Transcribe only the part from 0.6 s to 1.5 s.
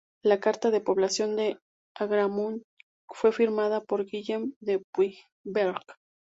de población